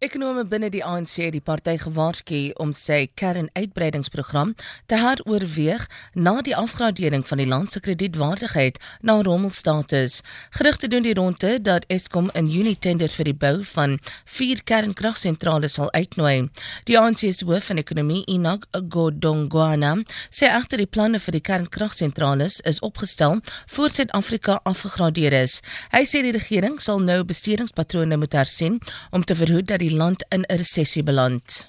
[0.00, 4.54] Ekonome binne die ANC het die party gewaarsku om sy kernuitbreidingsprogram
[4.88, 5.82] te heroorweeg
[6.16, 10.22] na die afgradering van die land se kredietwaardigheid na rommelstatus.
[10.56, 13.98] Gerugte doen die ronde dat Eskom in Junie tenders vir die bou van
[14.38, 16.48] vier kernkragsentrale sal uitnooi.
[16.88, 19.98] Die ANC se hoof van ekonomie, Inak Godongwana,
[20.32, 23.42] sê agter die planne vir die kernkragsentrale is opgestel
[23.76, 25.60] voor Suid-Afrika afgegradeer is.
[25.92, 28.80] Hy sê die regering sal nou bestedingspatrone moet hersien
[29.12, 31.68] om te verhoed dat die die land in 'n resessie beland.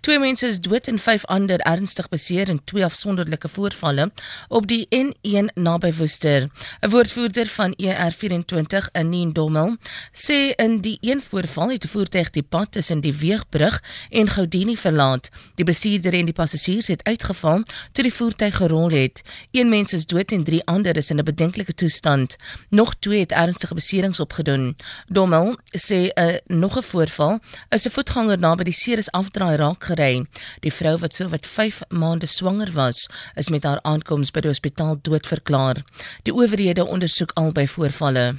[0.00, 4.12] Twee mense is dood en vyf ander ernstig beseer in twee afsonderlike voorvalle
[4.48, 6.50] op die N1 naby Woester.
[6.80, 9.76] 'n Woordvoerder van ER24 in Niendommel
[10.12, 14.76] sê in die een voorval het 'n voertuig die pad tussen die Weegbrug en Goudini
[14.76, 15.28] verlaat.
[15.54, 19.22] Die bestuurder en die passasiers het uitgeval toe die voertuig gerol het.
[19.50, 22.36] Een mens is dood en drie ander is in 'n bedenklike toestand.
[22.68, 24.76] Nog twee het ernstige beserings opgedoen.
[25.08, 27.38] Dommel sê 'n nog 'n voorval
[27.68, 30.24] is 'n voetganger naby die Ceres afdraai raak gery.
[30.64, 34.52] Die vrou wat so wat 5 maande swanger was, is met haar aankoms by die
[34.52, 35.82] hospitaal doodverklaar.
[36.28, 38.34] Die owerhede ondersoek albei voorvalle.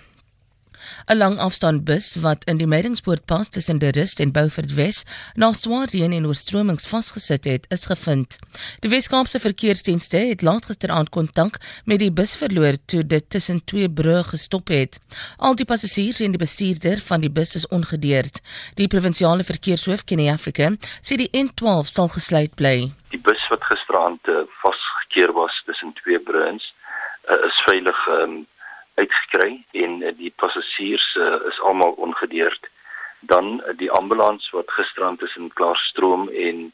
[1.08, 5.04] 'n lang afstand bus wat in die Meidingspoort pas tussen die Rust en Beaufort Wes
[5.36, 8.40] na swaar reën en oorstromings vasgesit het, is gevind.
[8.80, 13.90] Die Weskaapse verkeersdienste het laat gisteraand kontak met die bus verloor toe dit tussen twee
[13.90, 15.00] brûe gestop het.
[15.38, 18.42] Al die passasiers en die bestuurder van die bus is ongedeerd.
[18.76, 22.92] Die provinsiale verkeershoof Kenny Africa sê die N12 sal gesluit bly.
[23.10, 26.46] Die bus wat gisteraand uh, vasgekeer was tussen twee brûe
[27.30, 28.46] uh, is veilig um,
[28.96, 32.70] uitgekry en uh, die passasiers uh, is almal ongedeerd.
[33.20, 36.72] Dan uh, die ambulans wat gisterand tussen Klaarstroom en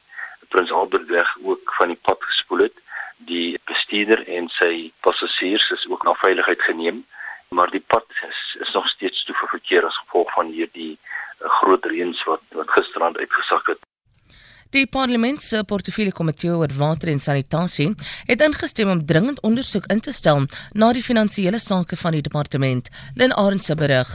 [0.50, 2.78] Prins Albertweg ook van die pad gespoel het.
[3.18, 7.06] Die bestuurder en sy passasiers is ook na veiligheid geneem,
[7.50, 11.50] maar die pad is, is nog steeds toe vir verkeer as gevolg van hierdie uh,
[11.62, 13.82] groot reëns wat wat gisterand uitgesak het.
[14.72, 17.90] Die parlement se portefeulje komitee oor water en sanitasie
[18.30, 22.88] het ingestem om dringend ondersoek in te stel na die finansiële sake van die departement.
[23.20, 24.14] Lynn Arends se berig.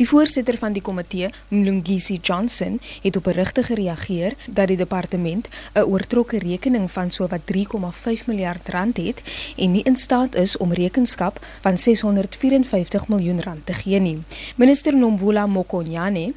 [0.00, 5.84] Die voorsitter van die komitee, Mlungisi Johnson, het op berigte gereageer dat die departement 'n
[5.84, 9.22] oortrokke rekening van sowat 3,5 miljard rand het
[9.56, 14.22] en nie in staat is om rekenskap van 654 miljoen rand te gee nie.
[14.56, 16.32] Minister Nomvula Mokonyane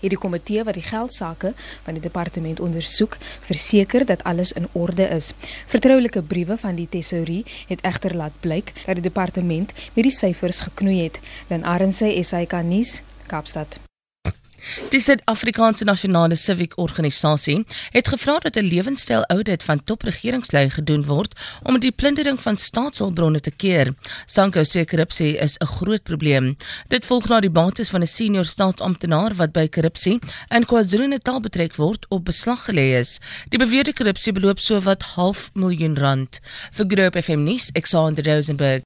[0.00, 5.08] het die komitee wat die geldsaake van die departement ondersoek verseker dat alles in orde
[5.08, 5.32] is.
[5.66, 10.60] Vertroulike briewe van die tesourie het egter laat blyk dat die departement met die syfers
[10.60, 11.20] geknoei het.
[11.48, 13.85] Dan Arendse SAK nuus Kaapstad.
[14.90, 21.34] Die Suid-Afrikaanse Nasionale Civic Organisasie het gevra dat 'n lewenstyl audit van topregeringslei gedoen word
[21.62, 23.94] om die plundering van staatshulpbronne te keer.
[24.26, 26.56] Sanko sê korrupsie is 'n groot probleem.
[26.88, 30.18] Dit volg na die bates van 'n senior staatsamptenaar wat by korrupsie
[30.48, 33.20] in KwaZulu-Natal betrek word op beslag gelê is.
[33.48, 36.40] Die beweerde korrupsie beloop sowat half miljoen rand.
[36.72, 38.82] Vir Groep FM nuus, Alexander Rosenberg